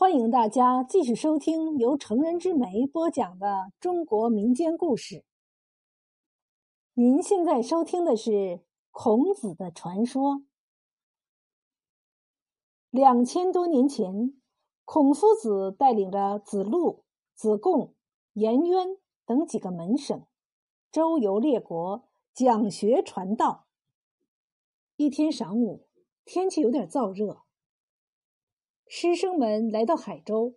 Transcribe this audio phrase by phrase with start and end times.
[0.00, 5.24] 欢迎大家继续收听由成人之美播讲的中国民间故事。
[6.94, 8.60] 您现在收听的是
[8.92, 10.44] 孔子的传说。
[12.90, 14.40] 两千多年前，
[14.84, 17.02] 孔夫子带领着子路、
[17.34, 17.96] 子贡、
[18.34, 20.24] 颜渊等几个门生，
[20.92, 23.66] 周游列国，讲学传道。
[24.94, 25.88] 一天晌午，
[26.24, 27.42] 天气有点燥热。
[28.90, 30.56] 师生们来到海州，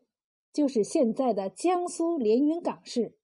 [0.53, 3.17] 就是现在的江苏连云港市。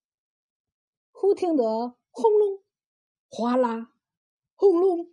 [1.12, 2.62] 忽听得轰隆、
[3.30, 3.94] 哗啦、
[4.54, 5.10] 轰隆、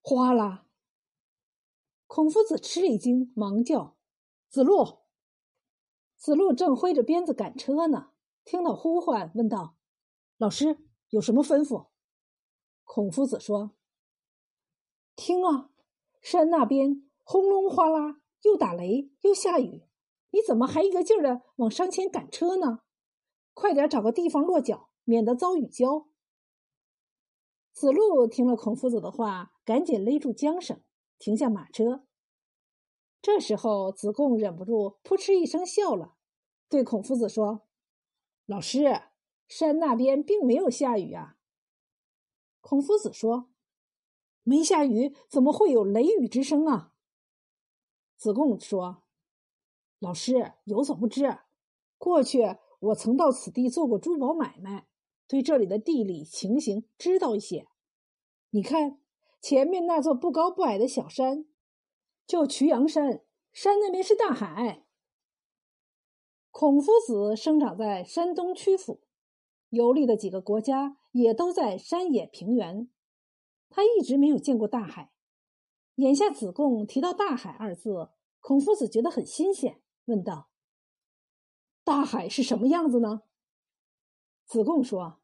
[0.00, 0.66] 哗啦。
[2.06, 3.98] 孔夫子吃了一惊，忙叫
[4.48, 5.00] ：“子路！”
[6.16, 8.12] 子路正挥着鞭子赶车呢，
[8.44, 9.76] 听到呼唤，问道
[10.38, 10.78] ：“老师
[11.10, 11.88] 有什么吩咐？”
[12.82, 13.72] 孔夫子说
[15.14, 15.70] ：“听啊，
[16.22, 19.84] 山那边轰隆哗啦。”又打雷又下雨，
[20.30, 22.80] 你怎么还一个劲儿的往山前赶车呢？
[23.54, 26.06] 快点找个地方落脚，免得遭雨浇。
[27.72, 30.82] 子路听了孔夫子的话，赶紧勒住缰绳，
[31.18, 32.04] 停下马车。
[33.20, 36.14] 这时候，子贡忍不住扑哧一声笑了，
[36.68, 37.66] 对孔夫子说
[38.46, 39.02] ：“老师，
[39.48, 41.36] 山那边并没有下雨啊。”
[42.60, 43.50] 孔夫子说
[44.42, 46.92] ：“没下雨，怎么会有雷雨之声啊？”
[48.18, 49.04] 子贡说
[50.00, 51.38] ：“老师有所不知，
[51.96, 54.88] 过去我曾到此地做过珠宝买卖，
[55.28, 57.68] 对这里的地理情形知道一些。
[58.50, 59.00] 你看，
[59.40, 61.46] 前面那座不高不矮的小山，
[62.26, 64.84] 叫曲阳山，山那边是大海。
[66.50, 69.00] 孔夫子生长在山东曲阜，
[69.68, 72.90] 游历的几个国家也都在山野平原，
[73.70, 75.12] 他一直没有见过大海。”
[75.98, 80.48] 眼下子贡提到“大海”二字，孔夫子觉得很新鲜，问道
[81.82, 83.22] ：“大海是什么样子呢？”
[84.46, 85.18] 子贡说：“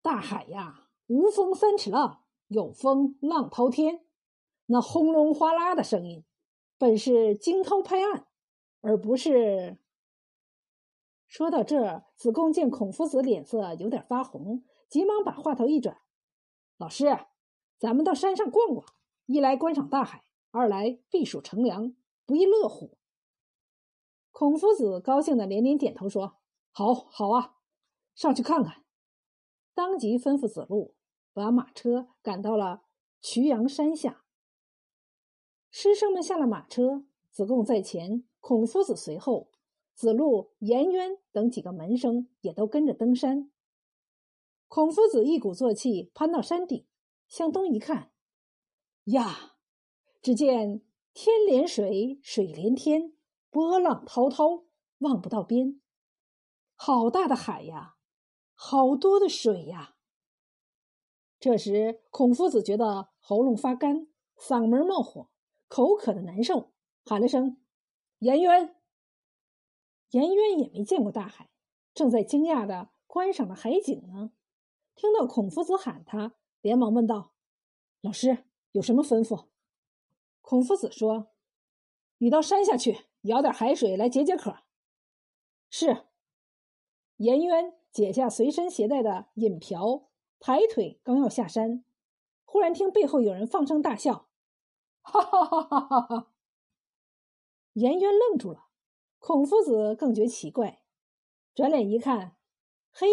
[0.00, 4.06] 大海呀，无风三尺浪，有风浪滔天。
[4.64, 6.24] 那轰隆哗啦的声音，
[6.78, 8.26] 本是惊涛拍岸，
[8.80, 9.76] 而不是……”
[11.28, 15.98] 说到这，子贡见孔夫子脸色有点发红，急忙把话头一转
[16.78, 17.04] ：“老师，
[17.78, 18.86] 咱们到山上逛逛。”
[19.28, 21.94] 一来观赏大海，二来避暑乘凉，
[22.24, 22.96] 不亦乐乎？
[24.32, 26.38] 孔夫子高兴的连连点头说
[26.72, 27.56] ：“好，好啊，
[28.14, 28.86] 上去看看。”
[29.76, 30.94] 当即吩咐子路
[31.34, 32.84] 把马车赶到了
[33.20, 34.24] 曲阳山下。
[35.70, 39.50] 师生们下了马车，子贡在前，孔夫子随后，
[39.92, 43.52] 子路、颜渊等几个门生也都跟着登山。
[44.68, 46.86] 孔夫子一鼓作气攀到山顶，
[47.28, 48.10] 向东一看。
[49.12, 49.54] 呀！
[50.20, 50.82] 只见
[51.14, 53.14] 天连水，水连天，
[53.50, 54.64] 波浪滔滔，
[54.98, 55.80] 望不到边。
[56.74, 57.96] 好大的海呀，
[58.54, 59.96] 好多的水呀！
[61.38, 65.30] 这时，孔夫子觉得喉咙发干，嗓门冒火，
[65.68, 66.72] 口渴的难受，
[67.04, 67.60] 喊了声
[68.18, 68.76] ：“颜渊！”
[70.10, 71.50] 颜渊也没见过大海，
[71.94, 74.32] 正在惊讶的观赏着海景呢。
[74.94, 77.32] 听到孔夫子喊他，连忙问道
[78.02, 79.46] ：“老师。”有什么吩咐？
[80.40, 81.28] 孔夫子说
[82.18, 84.58] ：“你到山下去舀点海水来解解渴。”
[85.70, 86.06] 是。
[87.16, 90.08] 颜渊解下随身携带的饮瓢，
[90.38, 91.84] 抬腿刚要下山，
[92.44, 94.28] 忽然听背后有人放声大笑
[95.02, 96.32] ：“哈哈哈哈哈哈！”
[97.74, 98.68] 颜渊愣住了，
[99.18, 100.82] 孔夫子更觉奇怪，
[101.54, 102.36] 转脸一看，
[102.92, 103.08] 嘿，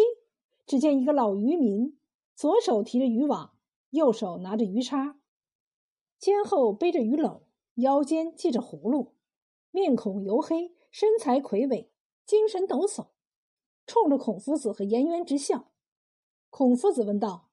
[0.64, 1.98] 只见一个老渔民，
[2.34, 3.56] 左手提着渔网，
[3.90, 5.18] 右手拿着鱼叉。
[6.18, 7.42] 肩后背着鱼篓，
[7.74, 9.14] 腰间系着葫芦，
[9.70, 11.92] 面孔黝黑，身材魁伟，
[12.24, 13.08] 精神抖擞，
[13.86, 15.70] 冲着孔夫子和颜渊直笑。
[16.48, 17.50] 孔夫子问道：“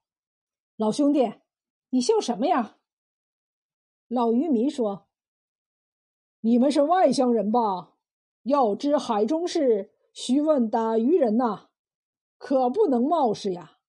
[0.77, 1.33] 老兄弟，
[1.89, 2.77] 你笑什么呀？”
[4.07, 5.07] 老渔民说
[6.41, 7.97] ：“你们是外乡人吧？
[8.43, 11.69] 要知海中事，须问打渔人呐，
[12.37, 13.79] 可不能冒失呀。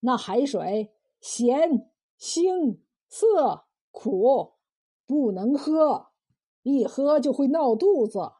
[0.00, 2.78] 那海水咸、腥、
[3.08, 4.54] 涩。”苦，
[5.06, 6.08] 不能喝，
[6.62, 8.32] 一喝就会闹肚子。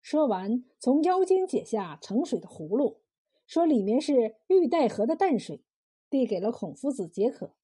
[0.00, 3.00] 说完，从腰间解下盛水的葫芦，
[3.46, 5.64] 说里面是玉带河的淡水，
[6.08, 7.54] 递给了孔夫子解渴。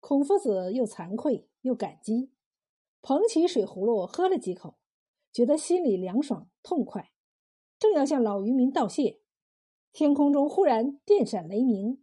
[0.00, 2.32] 孔夫子又惭愧又感激，
[3.00, 4.78] 捧起水葫芦喝了几口，
[5.32, 7.12] 觉得心里凉爽痛快，
[7.78, 9.20] 正要向老渔民道谢，
[9.92, 12.02] 天空中忽然电闪雷鸣，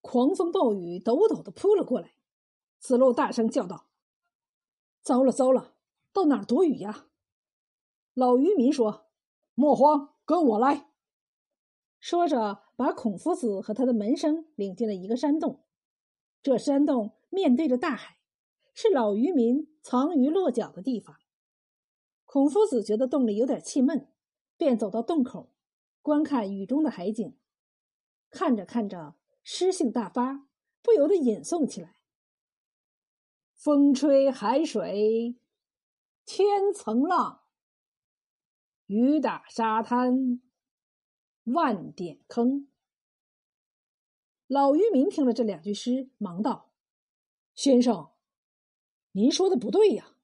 [0.00, 2.12] 狂风暴雨抖抖的扑了过来。
[2.86, 3.88] 子路大声叫道
[5.02, 5.74] ：“糟了，糟了，
[6.12, 7.08] 到哪儿躲雨呀？”
[8.14, 9.08] 老渔民说
[9.54, 10.88] ：“莫慌，跟我来。”
[11.98, 15.64] 说着，把孔夫子和他的门生领进了一个山洞。
[16.44, 18.18] 这山洞面对着大海，
[18.72, 21.16] 是老渔民藏鱼落脚的地方。
[22.24, 24.12] 孔夫子觉得洞里有点气闷，
[24.56, 25.50] 便走到洞口，
[26.02, 27.36] 观看雨中的海景。
[28.30, 30.46] 看着看着，诗兴大发，
[30.82, 31.96] 不由得吟诵起来
[33.66, 35.34] ：“风吹海水
[36.24, 37.42] 千层浪，
[38.86, 40.40] 雨打沙滩。”
[41.42, 42.68] 万点坑。
[44.46, 46.70] 老渔民听了这两句诗，忙道
[47.56, 48.12] ：“先生，
[49.10, 50.14] 您说的不对呀。”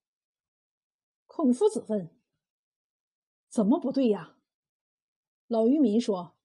[1.27, 2.17] 孔夫子问
[3.51, 4.37] ：“怎么不对呀？”
[5.49, 6.37] 老渔民说：“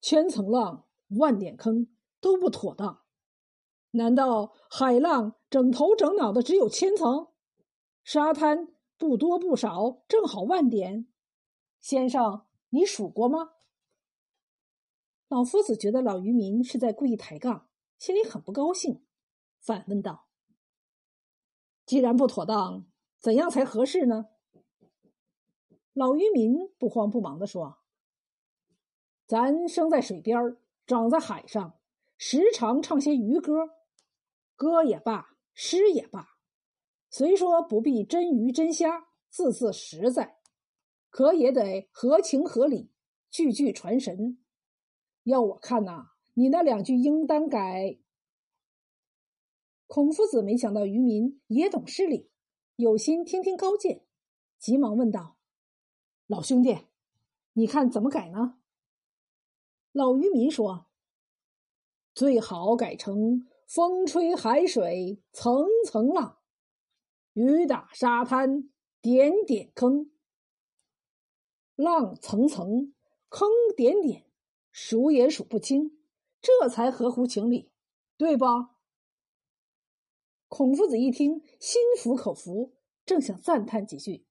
[0.00, 3.02] 千层浪，万点坑，都不妥当。
[3.90, 7.28] 难道海浪整头整脑的只有千层，
[8.02, 11.06] 沙滩不多不少，正好万点？
[11.78, 13.52] 先生，你数过吗？”
[15.30, 17.68] 老夫子觉得老渔民是在故意抬杠，
[18.00, 19.04] 心里很不高兴，
[19.60, 20.26] 反问道
[21.86, 22.86] ：“既然不妥当，
[23.20, 24.30] 怎样才合适呢？”
[25.94, 27.78] 老渔民不慌不忙的说
[29.24, 31.78] ：“咱生在水边长在海上，
[32.18, 33.70] 时常唱些渔歌，
[34.56, 36.36] 歌也罢，诗也罢，
[37.08, 40.38] 虽说不必真鱼真虾，字字实在，
[41.08, 42.90] 可也得合情合理，
[43.30, 44.38] 句句传神。”
[45.24, 47.98] 要我看呐，你那两句应当改。
[49.86, 52.30] 孔夫子没想到渔民也懂诗理，
[52.76, 54.04] 有心听听高见，
[54.58, 55.36] 急忙问道
[56.26, 56.76] ：“老兄弟，
[57.52, 58.58] 你看怎么改呢？”
[59.92, 60.86] 老渔民说
[62.12, 66.38] ：“最好改成‘风吹海水层层浪，
[67.32, 68.70] 雨打沙滩
[69.00, 70.10] 点点坑’，
[71.76, 72.94] 浪层层，
[73.28, 74.26] 坑点点。”
[74.76, 76.00] 数也数不清，
[76.40, 77.70] 这才合乎情理，
[78.16, 78.74] 对吧？
[80.48, 82.74] 孔夫子一听，心服口服，
[83.06, 84.26] 正想赞叹几句，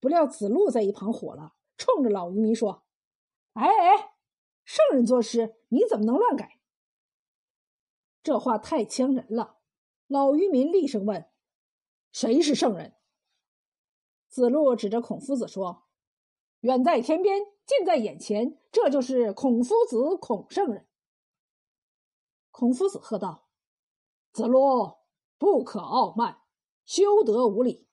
[0.00, 2.82] 不料子路在一旁火了，冲着老渔民说
[3.54, 4.16] ：“哎哎，
[4.64, 6.58] 圣人作诗，你怎么能乱改？”
[8.24, 9.58] 这话太呛人了。
[10.08, 11.30] 老渔民厉声问
[12.10, 12.96] ：“谁是圣人？”
[14.28, 15.84] 子路指着孔夫子说
[16.60, 20.86] ：“远在天边。”近在眼前，这就是孔夫子，孔圣人。
[22.50, 23.48] 孔夫子喝道
[24.32, 24.98] ：“子路，
[25.38, 26.42] 不可傲慢，
[26.84, 27.88] 休得无礼。”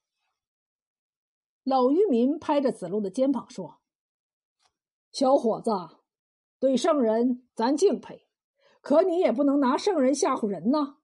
[1.63, 3.79] 老渔民拍着子路的肩膀说
[5.13, 5.71] ：“小伙子，
[6.59, 8.27] 对圣人咱敬佩，
[8.81, 10.97] 可你也不能拿圣人吓唬人呐。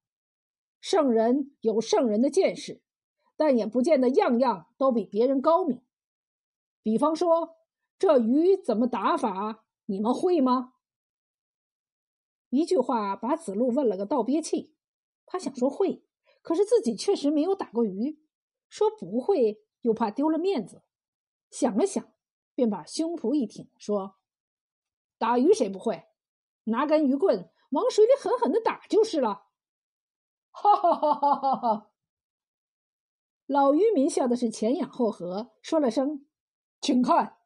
[0.81, 2.81] 圣人有圣人的见识，
[3.37, 5.81] 但也不见得样样都比别人高明。
[6.83, 7.55] 比方说。”
[7.99, 9.65] 这鱼怎么打法？
[9.87, 10.75] 你们会吗？
[12.49, 14.75] 一句话把子路问了个倒憋气。
[15.25, 16.03] 他想说会，
[16.43, 18.19] 可是自己确实没有打过鱼，
[18.69, 20.83] 说不会又怕丢了面子。
[21.49, 22.13] 想了想，
[22.53, 24.17] 便把胸脯一挺，说
[25.17, 26.03] ：“打鱼谁不会？
[26.65, 29.47] 拿根鱼棍往水里狠狠的打就是了。”
[30.51, 31.91] 哈哈哈哈哈哈！
[33.45, 36.25] 老渔民笑的是前仰后合，说了声
[36.81, 37.37] ：“请看。”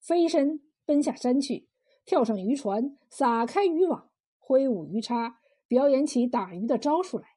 [0.00, 1.68] 飞身奔下山去，
[2.04, 7.36] 跳上渔船，撒开渔网，挥舞鱼叉，表演起打鱼的招数来。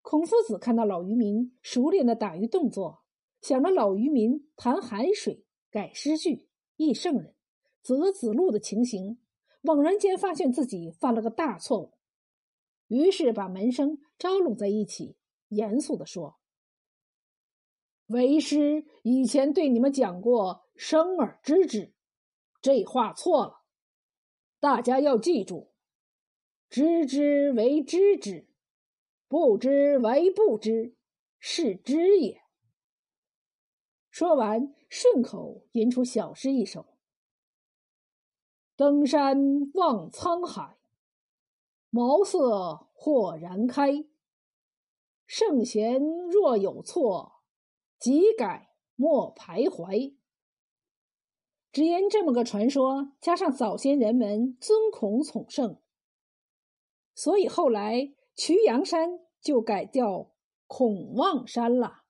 [0.00, 3.04] 孔夫子看到老渔民熟练的打鱼动作，
[3.40, 7.36] 想着老渔民谈海水、改诗句、忆圣人、
[7.82, 9.20] 择子路的情形，
[9.62, 11.92] 猛然间发现自己犯了个大错误，
[12.88, 15.16] 于是把门生招拢在一起，
[15.48, 16.36] 严肃地说
[18.08, 21.92] ：“为师以前对你们讲过。”生而知之，
[22.60, 23.60] 这话错了。
[24.58, 25.70] 大家要记住：
[26.70, 28.48] 知之为知之，
[29.28, 30.96] 不知为不知，
[31.38, 32.40] 是知也。
[34.10, 36.86] 说完，顺口吟出小诗一首
[38.82, 40.76] ：“登山望沧海，
[41.88, 42.36] 茅塞
[42.92, 44.04] 豁然开。
[45.24, 47.44] 圣贤若有错，
[48.00, 50.16] 即改莫徘徊。”
[51.70, 55.80] 只因这么个传说，加上早先人们尊孔宠圣，
[57.14, 60.32] 所以后来曲阳山就改叫
[60.66, 62.01] 孔望山了。